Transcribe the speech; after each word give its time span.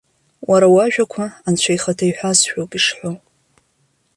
Уара 0.49 0.67
уажәақәа 0.75 1.23
анцәа 1.47 1.71
ихаҭа 1.75 2.05
иҳәазшәоуп 2.07 2.71
ишҳәоу. 2.77 3.15